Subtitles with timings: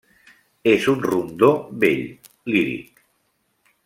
[0.71, 1.49] És un rondó
[1.83, 2.01] bell,
[2.55, 3.05] líric.